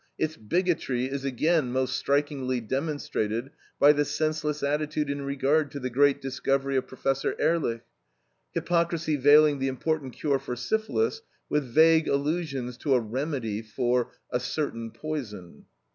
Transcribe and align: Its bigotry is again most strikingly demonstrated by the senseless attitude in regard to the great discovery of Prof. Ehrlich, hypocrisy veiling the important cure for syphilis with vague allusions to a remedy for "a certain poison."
Its 0.17 0.35
bigotry 0.35 1.05
is 1.05 1.23
again 1.23 1.71
most 1.71 1.95
strikingly 1.95 2.59
demonstrated 2.59 3.51
by 3.79 3.93
the 3.93 4.03
senseless 4.03 4.63
attitude 4.63 5.11
in 5.11 5.21
regard 5.21 5.69
to 5.69 5.79
the 5.79 5.91
great 5.91 6.19
discovery 6.19 6.75
of 6.75 6.87
Prof. 6.87 7.23
Ehrlich, 7.39 7.81
hypocrisy 8.53 9.15
veiling 9.15 9.59
the 9.59 9.67
important 9.67 10.13
cure 10.13 10.39
for 10.39 10.55
syphilis 10.55 11.21
with 11.49 11.65
vague 11.71 12.07
allusions 12.07 12.77
to 12.77 12.95
a 12.95 12.99
remedy 12.99 13.61
for 13.61 14.11
"a 14.31 14.39
certain 14.39 14.89
poison." 14.89 15.65